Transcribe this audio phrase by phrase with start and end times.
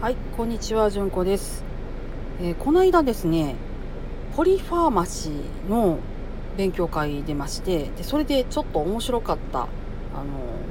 [0.00, 1.64] はい、こんにちは、じゅんこです。
[2.40, 3.56] えーこの間ですね、
[4.36, 5.98] ポリファーマシーの
[6.56, 9.68] 勉強会出まして、でそれでちょっと面白かったあの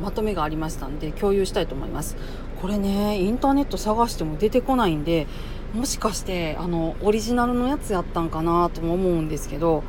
[0.01, 2.15] まとめがありましたんで共有したいと思います。
[2.61, 5.27] これね、インターネット探しても出てこないんで、
[5.73, 9.83] もしかしてあのオリジナルのやつやったんかなとも思うんですけど、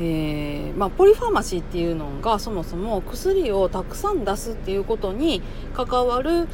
[0.00, 5.42] えーまあ、ポリファーマシーっていうのがそもそも薬をたくさん出すっていうことに
[5.74, 6.48] 関わる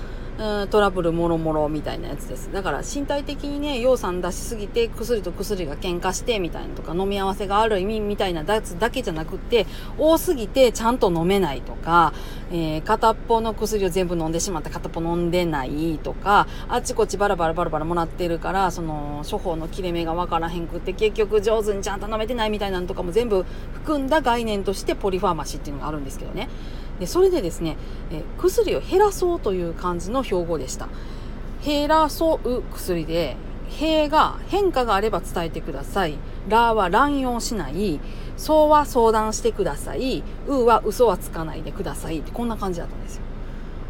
[0.70, 2.50] トラブルもろもろみたいなやつです。
[2.52, 9.66] だから身体的にね養酸出しすぎて薬と薬が喧嘩してみたいなとか飲み合わせがある意味みたいなやつだけじゃなくって
[9.98, 12.12] 多すぎてちゃんと飲めないとか、
[12.50, 26.48] えー片っぽの薬を全部飲んでしまって片っぽ飲んでないとかあちこちバラバラバラバラもらってるからその処方の切れ目がわからへんくって結局上手にちゃんと飲めてないみたいなのとかも全部含んだ概念としてポリファーマシーっていうのがあるんですけどね。
[27.00, 27.76] でそれでですね、
[28.12, 30.88] え薬を減らそうという感じの標語でした。
[31.64, 33.36] 減らそう薬で
[33.68, 36.18] 平が変化があれば伝えてください。
[36.48, 38.00] らは乱用しない。
[38.36, 40.22] そうは相談してください。
[40.46, 42.20] うは嘘はつかないでください。
[42.20, 43.22] ってこんな感じだったんですよ。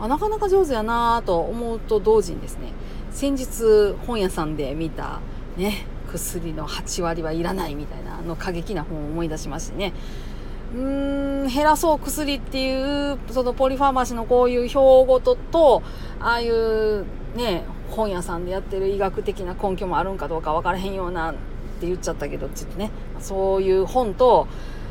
[0.01, 2.73] あなかなか上手やなぁと思うと同時にですね
[3.11, 5.21] 先日本屋さんで見た
[5.59, 9.93] ね薬の8割はいらないみたいなあの過激な本を思い出しましてね。
[10.75, 15.83] うーん減らそう薬っていうそのポリファーマシーのこういう標語とと
[16.21, 17.05] ああいう
[17.35, 21.35] ね本屋さんでやってる医学的な根拠もあるんかどうか分からへんようなっ
[21.81, 24.47] て言っちゃったけどちょっとねそういう本と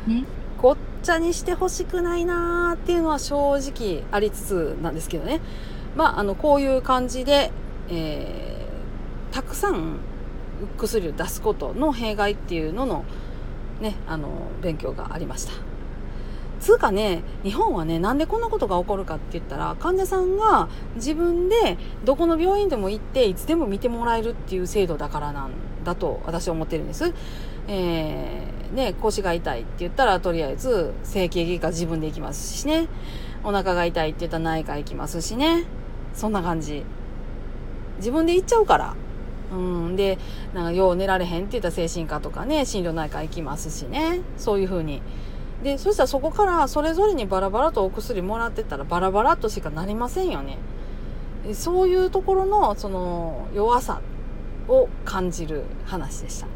[0.06, 0.24] ね
[0.60, 5.40] ごっちゃにしてほしくないなーっていうのは正直ありつつなんですけどね
[5.96, 7.50] まああのこういう感じで、
[7.88, 8.50] えー
[9.32, 10.00] たくさん
[10.76, 13.04] 薬を出すことの弊害っていうのの
[13.80, 14.28] ねあの
[14.60, 15.69] 勉強がありました。
[16.60, 25.50] つうかね日本はねなんでこんなことが起こるかって言ったら患者さんが自分でどこの病院でも行っていつでも見てもらえるっていう制度だからなん
[25.84, 27.12] だと私は思ってるんです。
[27.66, 32.88] えーね、腰が痛いって言ったらとりあえず整形外科自分で行きますしね。
[33.42, 35.64] お腹が痛いって言ったら内科行きますしね。
[36.14, 36.84] そんな感じ。
[37.98, 38.94] 自分で行っちゃうから。
[39.52, 40.16] うんで
[40.54, 44.20] なんかよう寝られへんって言ったら精神科とかね心療内科行きますしね。
[44.36, 45.02] そういう風に
[45.62, 50.58] でそしたらそこからそれぞれにバラバラとお薬もらってたらバラバラとしかなりませんよね。
[51.54, 54.00] そういうところのその弱さ
[54.68, 56.46] を感じる話でした。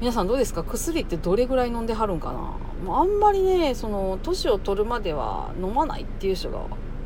[0.00, 0.62] 皆さんどうですか？
[0.64, 2.32] 薬ってどれぐらい飲んではるんか
[2.86, 2.94] な？
[2.94, 6.60] あんまりねその年を取るまでは飲まないっていう人が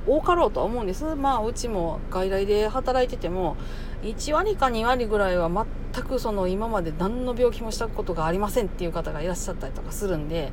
[0.06, 1.14] 多かろうとは思うんです。
[1.14, 3.56] まあうちも外来で働いてても
[4.02, 5.48] 1割か2割ぐらいは
[5.92, 10.50] 全くその今まで何の病気もしたことがありませんっていう方がいらっしゃったりとかするんで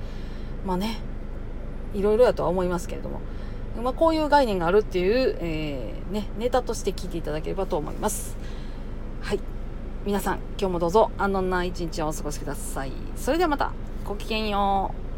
[0.66, 1.00] まあね
[1.94, 3.22] いろいろやとは思いますけれども、
[3.82, 8.38] まあ、こういう概念があるっていう、えーね、ネタとして聞いていただければと思います。
[9.22, 9.40] はい。
[10.06, 12.92] 皆さん今日もどうぞ安穏な一日をお過ごしください。
[13.16, 13.72] それではまた。
[14.06, 15.09] ごきげんよう。